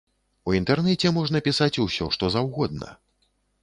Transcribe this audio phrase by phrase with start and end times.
[0.47, 2.95] У інтэрнэце можна пісаць усё што заўгодна.